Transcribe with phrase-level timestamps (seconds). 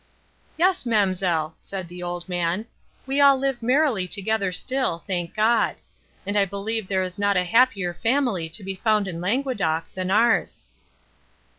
[0.57, 2.65] "Yes, ma'amselle," said the old man,
[3.05, 5.75] "we all live merrily together still, thank God!
[6.25, 10.09] and I believe there is not a happier family to be found in Languedoc, than
[10.09, 10.63] ours."